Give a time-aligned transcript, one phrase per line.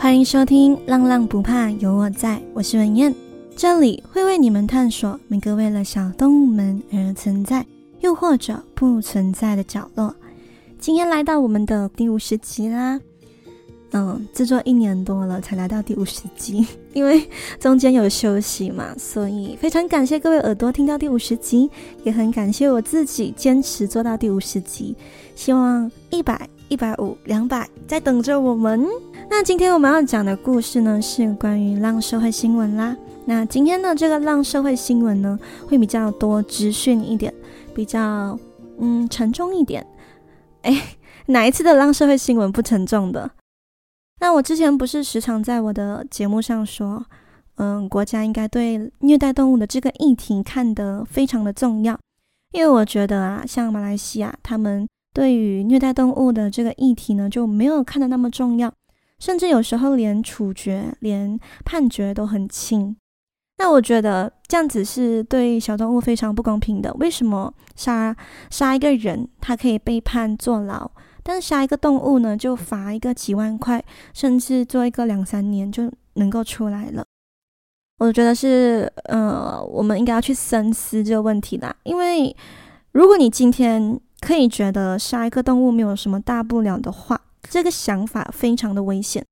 [0.00, 3.14] 欢迎收听《浪浪不怕有我在》，我是文燕，
[3.54, 7.66] 这里会为你们探索每个为了小动物们而存在，
[8.00, 10.16] 又或者不存在的角落。
[10.78, 12.98] 今天来到我们的第五十集啦。
[13.90, 17.22] 嗯，制作一年多了才来到第五十集， 因为
[17.58, 21.70] 中间有休息嘛，所以非常感谢各位耳朵听到第五十集，
[22.04, 24.96] 也很感谢我自己坚持做到第五十集。
[25.36, 28.88] 希望一百、一百五、两百在等着我们。
[29.32, 32.96] 那今天我们要讲的故事呢，是关于浪社会新闻啦。
[33.26, 37.32] 那今天的这个浪社会新闻呢，会比较多资讯一点，
[37.72, 38.36] 比较
[38.80, 39.86] 嗯沉重一点。
[40.62, 43.30] 哎，哪一次的浪社会新闻不沉重的？
[44.18, 47.06] 那我之前不是时常在我的节目上说，
[47.54, 51.96] 嗯，国家应该对虐待动物的这个议题看得非常的重要，
[52.52, 58.70] 因为我觉得啊，像马来西亚，他们对于虐待动物的这个议题呢，就没有看得那么重要，
[59.20, 62.96] 甚至有时候连处决、连判决都很轻。
[63.58, 66.92] 那我觉得这样子是对小动物非常不公平的。
[66.94, 68.16] 为什么杀
[68.50, 70.90] 杀一个人，他可以被判坐牢？
[71.22, 77.04] 但是杀一个动物呢，就罚一个几万块，甚至做一个两三年就能够出来了。
[77.98, 81.76] 我觉得是，呃，我们应该要去深思这个问题啦。
[81.82, 82.34] 因为
[82.92, 89.22] 如果你今天可以觉得杀一个动物没有什么大不了的话，这个想法非常的危险。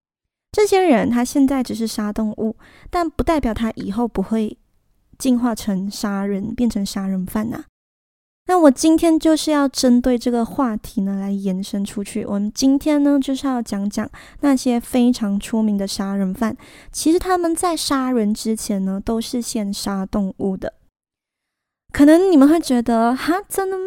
[0.53, 2.57] 这些人他现在只是杀动物，
[2.91, 4.59] 但不代表他以后不会
[5.17, 7.65] 进化成杀人，变成杀人犯呐。
[8.47, 12.25] 那我今天就是要针对这个话题呢，来延伸出去。
[12.25, 16.57] 我们今天呢，就是要讲讲那些非常出名的杀人犯。
[16.91, 20.73] 其实他们在杀人之前呢，都是先杀动物的。
[21.93, 23.85] 可能你们会觉得，哈，真的吗？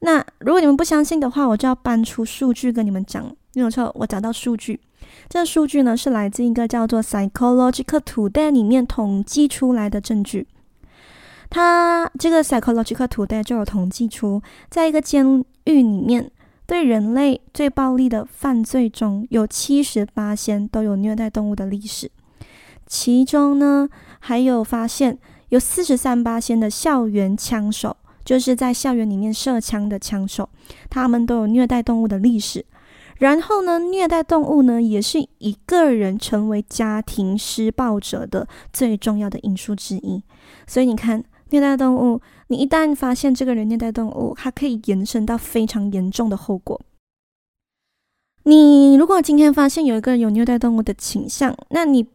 [0.00, 3.36] 那如果你们不相信的话，我就要搬出数据跟你们讲。
[3.54, 4.80] 没有错，我找到数据。
[5.28, 10.46] 这数据呢，是来自一个叫做 Psychological Today 里面统计出来的证据。
[11.50, 14.40] 他这个 Psychological Today 就有统计出，
[14.70, 16.30] 在一个监狱里面，
[16.64, 22.10] 对人类最暴力的犯罪中有七十八仙都有虐待动物的历史。
[22.86, 23.88] 其中呢，
[24.20, 25.18] 还有发现
[25.50, 30.48] 有四十三八仙的校园枪手，就是在校园里面射枪的枪手，
[30.88, 32.64] 他们都有虐待动物的历史。
[33.22, 40.22] 然后呢，虐待动物呢，也是一个人成为家庭施暴者的最重要的因素之一。
[40.66, 41.24] 所以你看。
[41.52, 46.80] 虐待动物，你一旦发现这个人虐待动物，它可以延伸到非常严重的后果。
[48.44, 52.06] 你如果今天发现有一个人有虐待动物的倾向，那你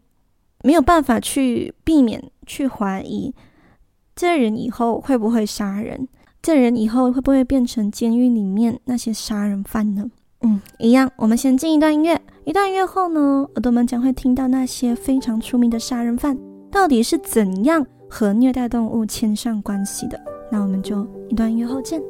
[0.63, 3.31] 没有办法去避免、去怀疑
[4.15, 6.07] 这人以后会不会杀人，
[6.41, 10.09] 这人以后会不会变成监狱里面那些杀人犯呢？
[10.47, 11.11] 嗯，一样。
[11.17, 16.37] 我们先进一段音乐，一段音乐后呢，耳朵们将会听到那些非常出名的杀人犯
[16.71, 17.85] 到底是怎样。
[18.09, 20.17] 和虐待动物牵上关系的，
[20.49, 22.01] 那我们就一段音乐后见。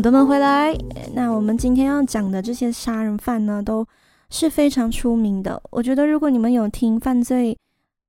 [0.00, 0.74] 耳朵们回来，
[1.12, 3.86] 那我们今天要讲的这些杀人犯呢，都
[4.30, 5.62] 是非常出名的。
[5.68, 7.54] 我觉得如果你们有听犯罪，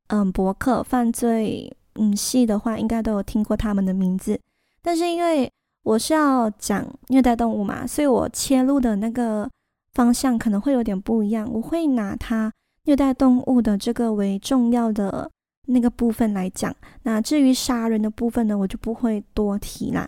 [0.07, 4.39] 嗯，博客犯罪，嗯，戏的话，应该都有听过他们的名字。
[4.81, 5.51] 但是因为
[5.83, 9.49] 我是要讲虐待动物嘛，所以我切入的那个
[9.91, 11.45] 方向可能会有点不一样。
[11.51, 12.49] 我会拿他
[12.85, 15.29] 虐待动物的这个为重要的
[15.67, 16.73] 那个部分来讲。
[17.03, 20.07] 那至于杀人的部分呢，我就不会多提啦。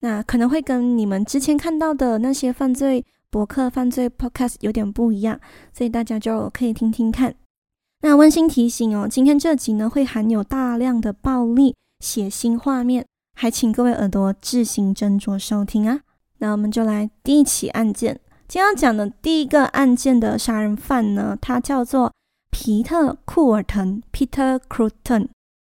[0.00, 5.38] 那可能会跟你们之前看到的那些犯罪博客、犯罪 podcast 有点不一样，
[5.72, 7.34] 所以大家就可以听听看。
[8.02, 13.04] 那温馨提醒哦，今天这集呢会含有大量的暴力、血腥画面，
[13.34, 16.00] 还请各位耳朵自行斟酌收听啊。
[16.38, 18.18] 那我们就来第一起案件，
[18.48, 22.10] 今天要讲的第一个案件的杀人犯呢，他叫做
[22.50, 25.28] 皮特·库尔滕 （Peter Krutten），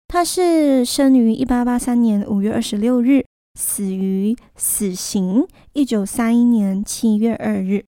[0.06, 3.24] 他是生于一八八三年五月二十六日。
[3.54, 7.84] 死于死刑，一九三一年七月二日。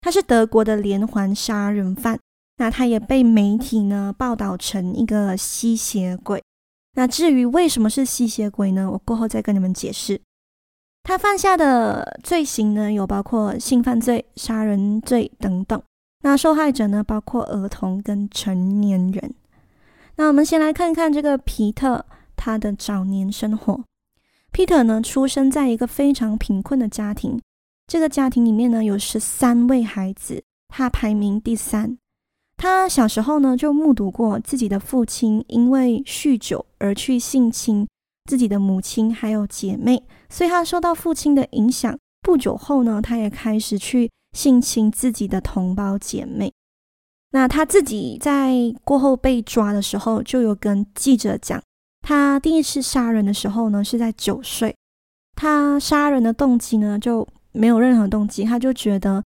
[0.00, 2.18] 他是德国的连环杀人犯，
[2.56, 6.42] 那他也被媒体呢报道成一个吸血鬼。
[6.94, 8.90] 那至于为什么是吸血鬼呢？
[8.90, 10.20] 我过后再跟你们解释。
[11.02, 15.82] 他犯下的罪行呢，有包括性犯罪、杀人罪等等。
[16.22, 19.34] 那受害者呢，包括儿童跟成年人。
[20.16, 22.04] 那我们先来看看这个皮特。
[22.34, 23.84] 他的早年生活。
[24.52, 27.40] Peter 呢，出生在一个非常贫困的家庭，
[27.86, 31.96] 这个家庭里面呢有十三位孩子，他排名第三。
[32.58, 37.88] 他小时候呢就目睹过自己的父亲因为酗酒而去性侵
[38.30, 41.98] 自己的母亲还有姐妹，所以他受到父亲的影响。
[42.20, 46.52] 不久后呢，他也开始去性侵自己的同胞姐妹。
[47.32, 48.52] 那他自己在
[48.84, 51.60] 过后被抓的时候，就有跟记者讲，
[52.02, 54.74] 他第一次杀人的时候呢是在九岁。
[55.34, 59.22] 他杀人的动机呢就没有任何动机，他就觉得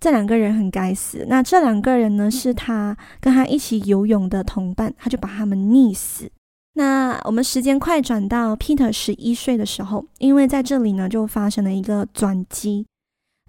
[0.00, 1.24] 这两个人很该死。
[1.28, 6.30] 那这两个人呢是他跟他一起游泳的同伴，他就把他们溺死。
[6.74, 12.86] 那我们时间快转到 Peter 十一岁的时候，因为在这里呢就发生了一个转机。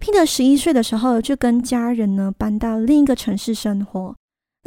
[0.02, 4.14] Peter 十一岁的时候，就跟家人呢搬到另一个城市生活。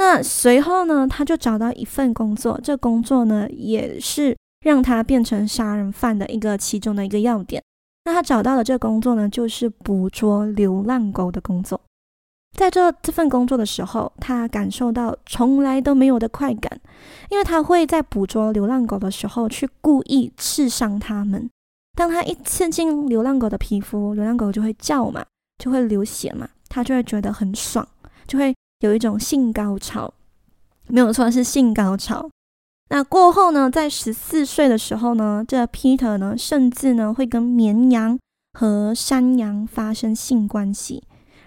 [0.03, 7.62] 那随后呢，他就找到一份工作，这工作呢也是让他变成杀人犯的一个其中的一个要点。
[8.06, 11.80] 那他找到的这工作呢，就是捕捉流浪狗的工作。
[12.57, 16.81] 在这这份工作的时候，他感受到从来都没有的快感，
[17.30, 21.47] 因为他会在捕捉流浪狗的时候去故意刺伤它们。
[21.95, 25.24] 当他一刺进流浪狗的皮肤，流浪狗就会叫嘛，
[25.59, 27.88] 就会流血嘛，他就会觉得很爽，
[28.25, 30.13] 就会有一种性高潮。
[30.88, 32.30] 没有错，是性高潮。
[32.89, 38.19] 那过后呢，在十四岁的时候呢，这 Peter 呢，甚至呢会跟绵羊
[38.60, 41.01] 和山羊发生性关系，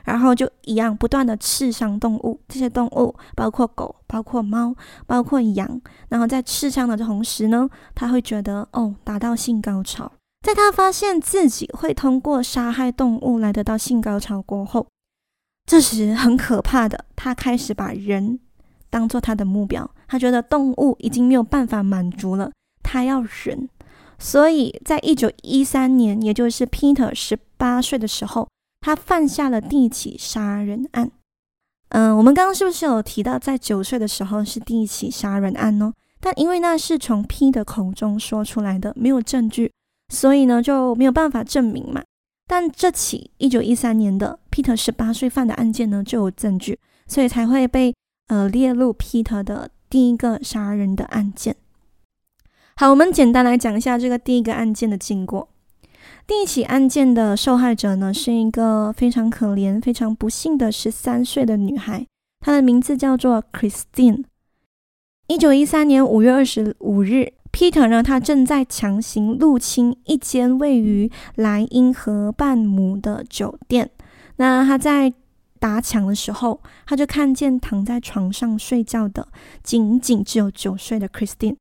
[0.04, 2.40] 然后就一样不断的刺伤动物。
[2.48, 4.74] 这些动物包括狗、包括猫、
[5.06, 5.78] 包括羊。
[6.08, 10.10] 然后在刺伤的同时呢，他会觉得哦，达到性高潮。
[10.40, 14.86] 在他发现自己会通过杀害动物来得到性高潮过后，
[15.66, 18.38] 这时很可怕的，他开始把人
[18.90, 19.90] 当做他的目标。
[20.06, 22.52] 他觉得动物已经没有办法满足了，
[22.82, 23.68] 他要人。
[24.18, 28.48] 所以在一九一三年，也就是 Peter 十八岁的时候，
[28.80, 31.10] 他犯下了第一起杀人案。
[31.88, 35.92] 嗯、我们刚刚是不是有提到，在九岁的时候是第一起杀人案呢？
[36.20, 39.72] 但因为那是从 Peter 口中说出来的，没有证据。
[40.12, 42.02] 所以呢，就没有办法证明嘛。
[42.46, 46.78] 但这起一九一三年的 Peter 十八岁犯的案件呢，就有证据，
[47.08, 47.92] 所以才会被
[48.28, 51.56] 呃列入 Peter 的第一个杀人的案件。
[52.76, 55.48] 好，我们简单来讲一下这个第一个案件的经过。
[56.24, 62.06] 第一起案件的受害者呢，是一个非常可怜、非常不幸的十三岁的女孩，
[62.38, 64.22] 她的名字叫做 Christine。
[65.26, 67.32] 一九一三年五月二十五日。
[67.50, 73.90] Peter 呢，他正在强行入侵一间位于莱茵河畔姆的酒店。
[74.36, 75.12] 那他在
[75.58, 79.28] 打抢的时候，他就看见躺在床上睡觉的
[79.62, 81.56] 仅仅只有九岁的 Christine。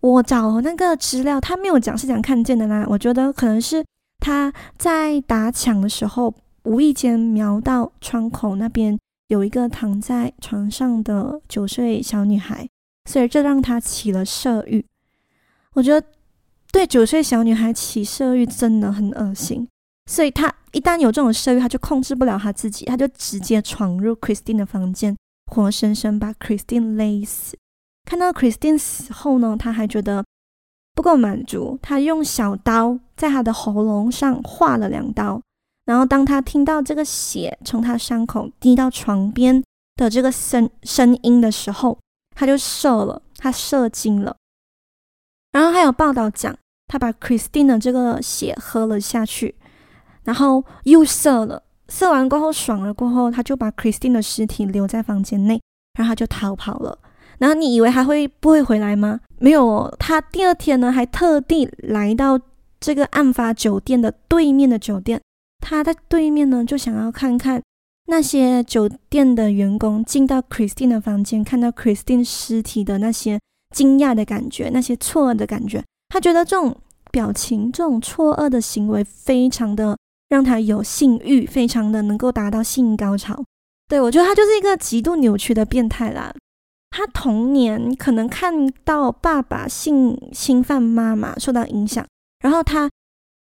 [0.00, 2.84] 我找那个资料，他没有讲是怎样看见的啦。
[2.88, 3.84] 我觉得可能是
[4.18, 6.34] 他在打抢的时候，
[6.64, 8.98] 无意间瞄到窗口那边
[9.28, 12.68] 有一个躺在床上的九岁小女孩，
[13.08, 14.84] 所以这让他起了色欲。
[15.74, 16.06] 我觉得
[16.72, 19.68] 对九岁小女孩起色欲真的很恶心，
[20.06, 25.16] 所以他一旦有这种色欲，他就控制不了他自己，他就直接闯入 Christine 的房间，
[25.46, 27.56] 活生生把 Christine 勒死。
[28.04, 30.24] 看到 Christine 死后呢，他还觉得
[30.94, 35.40] 不够满足，他用小刀在她的喉咙上划了两刀，
[35.84, 39.62] 然后当他听到这个血从他伤口滴到床边
[39.94, 41.96] 的这个声声音的时候，
[42.34, 44.36] 他就射了，他射精了。
[45.52, 46.56] 然后还有报道讲，
[46.88, 49.54] 他把 Christine 的这个血喝了下去，
[50.24, 55.60] 然后又射了，射完过后爽了过后，他就把 Christine 的尸体留在房间内，
[55.98, 56.98] 然后他就逃跑了。
[57.38, 59.20] 然后你以为他会不会回来吗？
[59.38, 62.38] 没有，他第二天呢还特地来到
[62.80, 65.20] 这个案发酒店的对面的酒店，
[65.60, 67.62] 他在对面呢就想要看看
[68.06, 73.38] 那些酒店的员工进到 Christine 的房间，看到 Christine 尸体的那些。
[73.72, 76.76] 惊讶的感觉，那些错愕的感觉，他觉得这种
[77.10, 79.96] 表情、这种错愕的行为，非常的
[80.32, 83.44] 让他有性欲，非常的能够达到性高潮。
[83.86, 86.34] 对，我觉得他就是一个极度扭曲的变态啦。
[86.88, 92.02] 他童年可能看到爸爸性侵犯妈妈，受到影响，
[92.40, 92.88] 然后他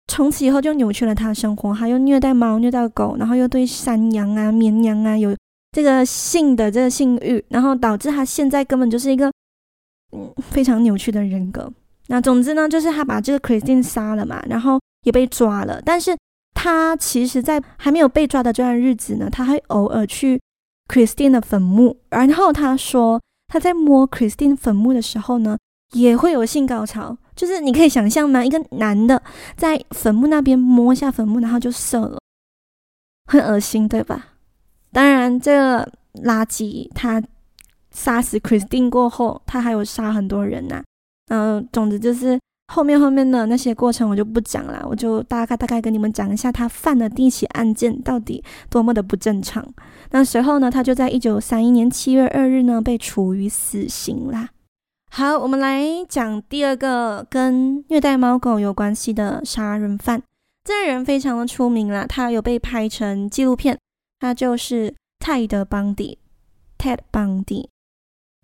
[0.07, 5.37] 从此以后就扭曲了他的生活，他又虐待猫、虐待狗，然后又对山羊啊、绵羊啊有
[5.71, 9.31] 这个性的这个性欲，然后导致他现在根本就是一个。
[10.13, 11.71] 嗯，非常扭曲的人格。
[12.07, 15.81] 那总之呢，就是他把这个 Christine 杀了嘛，然后也被抓了。
[15.85, 16.17] 但是
[16.53, 20.39] 他其实，在还没有被抓的这段日子呢，他还偶尔去
[20.87, 21.97] Christine 的坟墓。
[22.09, 25.57] 然后他说，他在摸 Christine 坟墓的时候呢，
[25.93, 28.43] 也会有性高潮，就是你可以想象吗？
[28.43, 29.21] 一个男的
[29.55, 32.19] 在坟墓那边摸一下坟墓，然后就射了，
[33.25, 34.27] 很恶心，对吧？
[34.91, 35.91] 当然，这个
[36.23, 37.21] 垃圾他
[37.91, 40.83] 杀死 Christine 过后，他还有杀很多人呐、
[41.29, 42.39] 嗯、呃，总之就是
[42.73, 49.65] 后面后面的那些过程我就不讲了，我就大概大概跟你们讲一下他犯的第一起案件到底多么的不正常。
[50.11, 54.49] 那随后呢，他就在一九三一年七月二日呢被处于死刑啦。
[55.09, 60.23] 好，我们来讲第二个跟虐待猫狗有关系的杀人犯。
[60.63, 63.77] 这个人非常的出名啦，他有被拍成纪录片，
[64.19, 66.17] 他就是泰德·邦迪
[66.77, 67.70] （Ted Bundy）。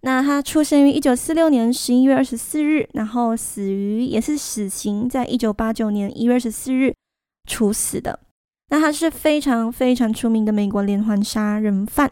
[0.02, 6.94] 那他出生于一九四六年十一月二十四日，然后死于也是死刑，在一九八九年一月二十四日
[7.48, 8.20] 处死的。
[8.70, 12.12] 那他是非常非常出名的美国连环杀人犯。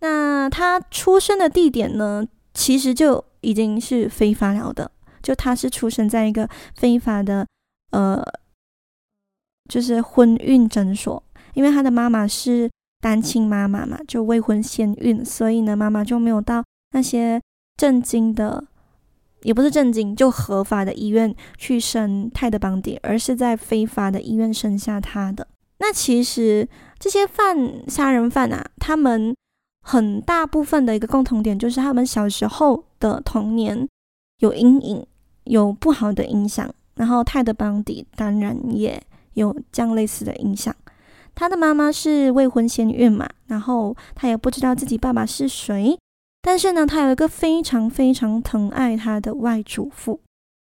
[0.00, 4.90] 那他出生的地点呢，其实就已经是非法了的，
[5.22, 7.46] 就他是出生在一个非法的，
[7.90, 8.24] 呃，
[9.68, 11.22] 就是婚孕诊所，
[11.54, 12.70] 因为他的妈妈是
[13.00, 17.40] 单亲妈妈嘛，就未婚先孕，所以呢，妈妈就没有到那些
[17.76, 18.64] 正经的，
[19.42, 25.46] 也不是正经，就合法的医院去生泰德邦迪，而是在非法的医院生下他的。
[25.78, 26.68] 那其实
[26.98, 29.34] 这些犯杀人犯啊，他们。
[29.80, 33.88] 很大部分的一个共同点就是他们小时候的童年
[34.40, 35.06] 有阴影，
[35.44, 36.68] 有不好的影响。
[36.96, 39.02] 然后泰德·邦迪当然也
[39.32, 40.74] 有这样类似的影响。
[41.34, 45.96] 他的妈妈是未婚先孕嘛，然后他也不知道自己爸爸是谁。
[46.42, 50.20] 但是呢，他有一个非常非常疼爱他的外祖父。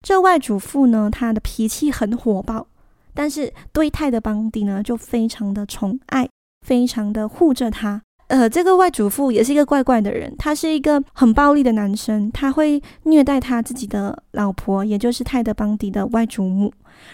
[0.01, 2.67] 这外祖父呢，他的脾气很火爆，
[3.13, 6.27] 但是对泰德·邦迪呢就非常的宠爱，
[6.65, 8.01] 非常的护着他。
[8.27, 16.71] 呃，这个外祖父也是一个怪怪的人，他是一个很暴力的男生，他会虐待他自己的老婆，也就是泰德·邦迪的外祖母，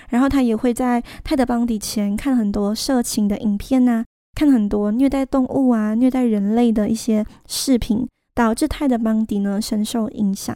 [0.09, 4.03] 然后他也会在泰德·邦迪前看很多色情的影片啊，
[4.35, 10.55] 看很多虐待动物啊、虐待人类的一些视频，导致泰德·邦迪呢深受影响。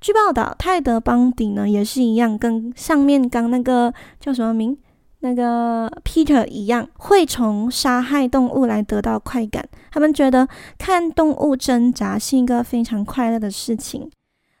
[0.00, 4.78] 据报道，泰德·邦迪呢也是一样，跟上面刚那个叫什么名？
[5.20, 9.64] 那个 Peter 一样，会从杀害动物来得到快感。
[9.92, 14.10] 他们觉得看动物挣扎是一个非常快乐的事情。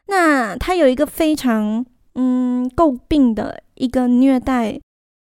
[0.06, 1.84] 那他有一个非常
[2.14, 4.80] 嗯诟病的一个虐待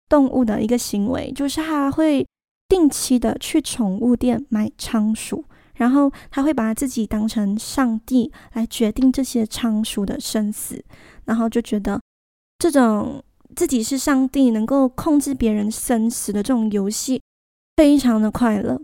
[0.10, 2.28] 动物的一个行为，就是他会
[2.68, 10.84] 定期的去宠物店买仓鼠，然后他会把自己当成上帝来决定这些仓鼠的生死，
[11.26, 12.02] 然后就觉得
[12.60, 13.24] 这种。
[13.54, 17.22] 自己是上帝，能够控制别人生死的这种游戏，
[17.76, 18.80] 非常的快乐。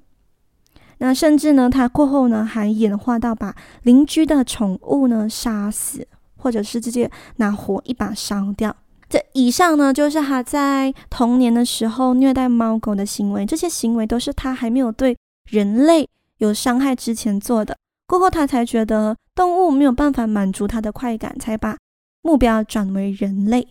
[0.98, 8.76] 那甚至呢，他过后呢还演化到把邻居的宠物呢杀死，或者是直接拿火一把烧掉。
[9.08, 13.46] 这以上呢，就是他在童年的时候虐待猫狗的行为。
[13.46, 15.18] 这些行为都是他还没有对
[15.50, 16.06] 人类
[16.38, 17.76] 有伤害之前做的。
[18.08, 21.78] 过后他才觉得动物没有办法满足他的快感，才把
[22.22, 23.68] 目标转为人类。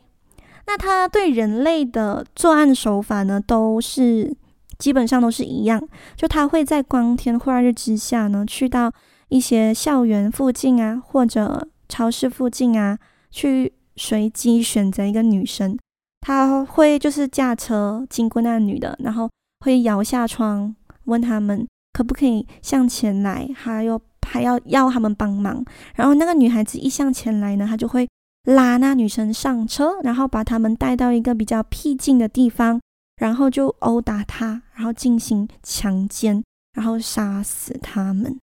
[0.66, 4.36] 那他对人类的作案手法呢，都是
[4.78, 5.80] 基本上都是一样，
[6.16, 8.92] 就他会在光天化日之下呢，去到
[9.28, 12.98] 一些校园附近啊，或者超市附近啊，
[13.30, 15.78] 去随机选择一个女生，
[16.20, 19.30] 他会就是驾车经过那女的，然后
[19.60, 21.66] 会摇下窗问他们
[21.96, 23.98] 可不可以向前来，还有
[24.28, 28.06] 还要要他们帮忙，然后那个女孩子一向前来呢，他就会。
[28.46, 32.80] 拉那女生上车，然后把他们带到一个比较僻静的地方，
[33.16, 38.38] 然后就殴打她，然后进行强奸，然后杀死他们。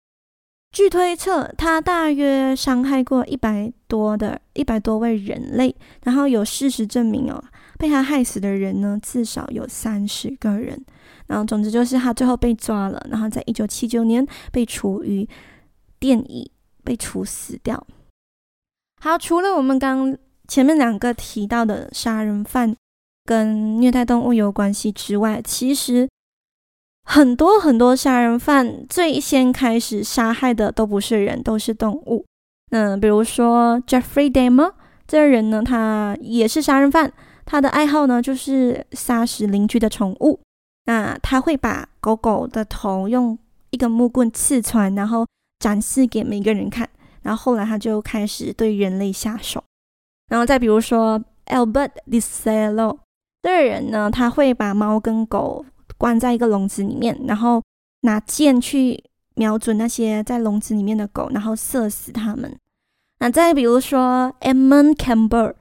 [0.72, 7.44] 据推测，他大约伤害过一百多的一百多位人类，然后有事实证明哦，
[7.78, 10.84] 被他害死的人呢，至少有三十个人。
[11.32, 15.26] 然后总之就是他最后被抓了，然后在一九七九年被处于
[15.98, 16.52] 电椅，
[16.84, 17.88] 被处死掉。
[19.02, 20.14] 好，除了我们刚
[20.50, 22.76] 前面两个提到的杀人犯
[23.24, 26.10] 跟虐待动物有关系之外，其实
[27.06, 32.26] 很多很多杀人犯最先开始杀害的都不是人，都是动物。
[32.72, 34.74] 嗯，比如说 Jeffrey Dahmer
[35.08, 37.14] 这个人呢，他也是杀人犯，
[37.46, 40.42] 他的爱好呢就是杀死邻居的宠物。
[40.86, 43.38] 那他会把狗狗的头用
[43.70, 45.26] 一根木棍刺穿，然后
[45.60, 46.90] 展示给每个人看。
[47.22, 49.64] 然后后来他就开始对人类下手，
[50.30, 52.98] 然后再比如说 Albert DeCello
[53.44, 55.64] 这个人呢，他会把猫跟狗
[56.00, 57.62] 关在一个笼子里面，然后
[58.02, 59.04] 拿箭去
[59.36, 62.58] 瞄准那些在笼子里面的狗，然后射死它们。
[63.20, 65.54] 那再比如说 Edmund Kemper，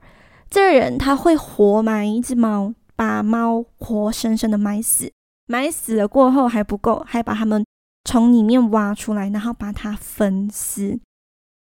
[0.49, 5.11] 这个人他会活埋一只猫，把猫活生生的埋死，
[5.47, 7.65] 埋死了过后还不够，还把它们
[8.03, 10.99] 从里面挖出来，然后把它分尸。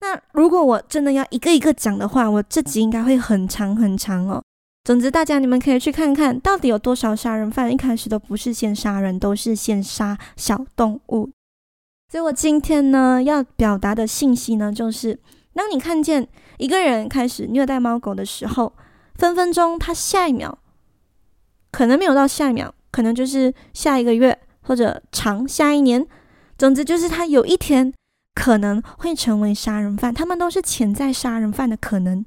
[0.01, 4.43] 那如果我真的要一个一个讲的话，我这集应该会很长很长哦。
[4.83, 11.31] 总之，大家你们可以去看看到底有多少杀人犯一开始都不是先杀人，都是先杀小动物。
[12.11, 15.19] 所以我今天呢要表达的信息呢，就是。
[15.57, 16.27] 当你看见
[16.57, 18.73] 一个人开始虐待猫狗的时候，
[19.13, 20.57] 分分钟他下一秒
[21.75, 26.07] 可能没有到下一秒，可能就是下一个月或者长下一年，
[26.57, 27.93] 总之就是他有一天
[28.33, 30.13] 可能会成为杀人犯。
[30.13, 32.23] 他们都是潜在杀人犯的可能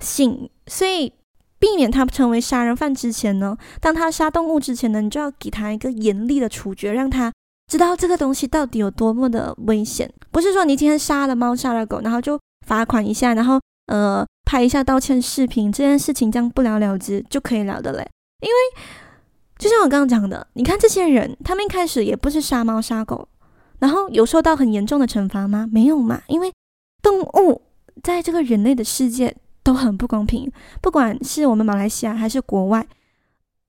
[0.00, 1.12] 性，所以
[1.60, 7.32] 避免他成为杀人犯之前呢，当他杀动物之前呢，你就要给他一个严厉的处决，让他
[7.70, 10.12] 知道这个东西到底有多么的危险。
[10.32, 18.04] 不是说你今天杀了猫杀了狗，然后就罚款一下，然后呃拍一下道歉视频，这件事情这样不了了之就可以了的嘞。
[18.40, 18.82] 因为
[19.58, 23.28] 就像我刚刚讲的，你看这些人，他们一开始也不是杀猫杀狗，
[23.78, 25.68] 然后有受到很严重的惩罚吗？
[25.70, 26.22] 没有嘛。
[26.28, 26.52] 因为
[27.02, 27.62] 动物
[28.02, 32.86] 在这个人类的世界都很不公平，不管是我们马来西亚还是国外，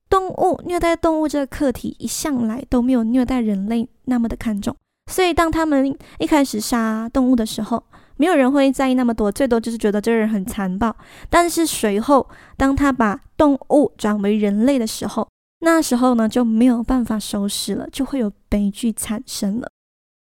[0.10, 4.75] 动物虐待动物这个课题一向来都没有虐待人类那么的看重，
[5.12, 7.84] 所以当他们一开始杀动物的时候，
[8.22, 10.96] 没有人会在意那么多，最多就是觉得这个人很残暴。
[11.28, 15.28] 但是随后，当他把动物转为人类的时候，
[15.62, 19.68] 那时候呢就没有办法收拾了，就会有悲剧产生了。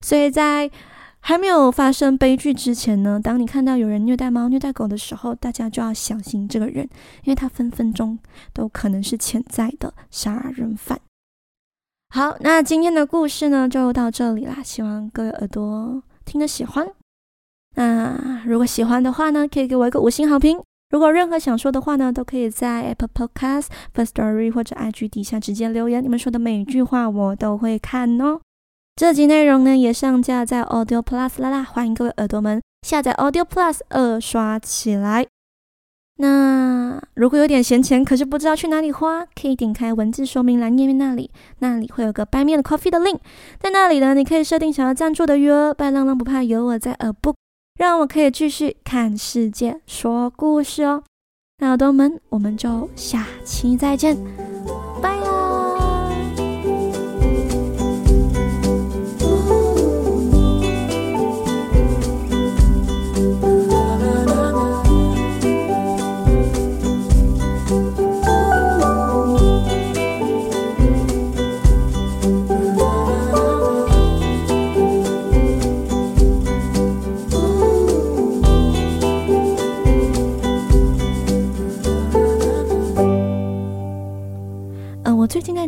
[0.06, 0.70] 所以在
[1.22, 6.88] 还没有发生悲剧之前呢，当你看到有人虐待猫、虐待狗的时候，大家就要小心这个人，
[7.24, 8.20] 因为他分分钟
[8.54, 11.00] 都可能是潜在的杀人犯。
[12.14, 16.88] 好，那今天的故事呢就到这里啦，希望各位耳朵听得喜欢。
[17.78, 20.60] 那如果喜欢的话呢，可以给我一个五星好评。
[20.90, 26.04] 如果任何想说的话呢，都可以在 Apple Podcast、Firstory 或者 IG 底下直接留言。
[26.04, 28.40] 你们说的每一句话我都会看哦。
[28.96, 35.28] 这集内容呢也上架在 Audio Plus 啦啦，欢迎各位耳朵们下载 Audio Plus 二刷起来。
[36.20, 43.20] 那如果有点闲钱，可是不知道去哪里花，可以点开文字说明栏页面那里，那里会有个 Buy Me a Coffee 的 link，
[43.60, 45.72] 在那里呢，你可以设定想要赞助的余额。
[45.76, 47.36] 白浪浪不怕有我在，耳不。
[47.78, 51.04] 让我可以继续看世界、说故事哦，
[51.60, 54.18] 那耳朵们，我们就下期再见，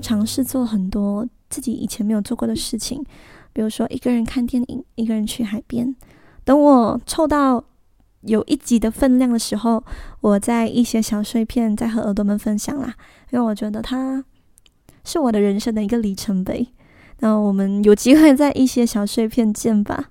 [0.09, 3.05] 尝试做很多自己以前没有做过的事情，
[3.53, 5.95] 比如说一个人看电影，一个人去海边。
[6.43, 7.63] 等我凑到
[8.21, 9.83] 有一集的分量的时候，
[10.21, 12.95] 我在一些小碎片再和耳朵们分享啦，
[13.29, 14.25] 因为我觉得它
[15.03, 16.67] 是我的人生的一个里程碑。
[17.19, 20.09] 那我们有机会在一些小碎片见吧。